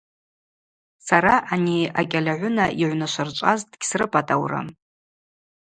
Сара 1.07 1.33
ани 1.53 1.77
акӏьальагӏвына 1.99 2.65
йыгӏвнашвырчӏваз 2.79 3.59
дгьсрыпӏатӏаурым. 3.71 4.67